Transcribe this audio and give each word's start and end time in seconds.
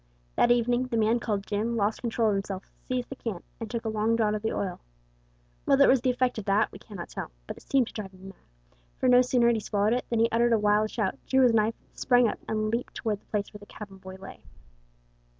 That 0.35 0.49
evening 0.49 0.87
the 0.87 0.97
man 0.97 1.19
called 1.19 1.45
Jim 1.45 1.77
lost 1.77 2.01
control 2.01 2.29
of 2.29 2.33
himself, 2.33 2.63
seized 2.87 3.09
the 3.09 3.15
can, 3.15 3.43
and 3.59 3.69
took 3.69 3.85
a 3.85 3.89
long 3.89 4.15
draught 4.15 4.33
of 4.33 4.41
the 4.41 4.51
oil. 4.51 4.79
Whether 5.65 5.83
it 5.83 5.87
was 5.89 6.01
the 6.01 6.09
effect 6.09 6.39
of 6.39 6.45
that 6.45 6.71
we 6.71 6.79
cannot 6.79 7.09
tell, 7.09 7.29
but 7.45 7.55
it 7.55 7.69
seemed 7.69 7.85
to 7.85 7.93
drive 7.93 8.11
him 8.11 8.29
mad, 8.29 8.35
for 8.97 9.07
no 9.07 9.21
sooner 9.21 9.45
had 9.45 9.57
he 9.57 9.59
swallowed 9.59 9.93
it 9.93 10.05
than 10.09 10.17
he 10.17 10.29
uttered 10.31 10.53
a 10.53 10.57
wild 10.57 10.89
shout, 10.89 11.19
drew 11.27 11.43
his 11.43 11.53
knife, 11.53 11.75
sprang 11.93 12.27
up 12.27 12.39
and 12.49 12.71
leaped 12.71 12.95
towards 12.95 13.19
the 13.21 13.27
place 13.27 13.53
where 13.53 13.59
the 13.59 13.67
cabin 13.67 13.97
boy 13.99 14.15
lay. 14.15 14.39